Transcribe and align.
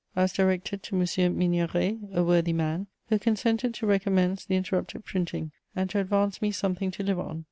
I 0.15 0.23
was 0.23 0.33
directed 0.33 0.81
to 0.81 0.95
M. 0.95 1.03
Migneret, 1.37 1.99
a 2.11 2.23
worthy 2.23 2.53
man, 2.53 2.87
who 3.09 3.19
consented 3.19 3.75
to 3.75 3.85
recommence 3.85 4.43
the 4.43 4.55
interrupted 4.55 5.05
printing, 5.05 5.51
and 5.75 5.91
to 5.91 5.99
advance 5.99 6.41
me 6.41 6.49
something 6.49 6.89
to 6.89 7.03
live 7.03 7.19
on. 7.19 7.39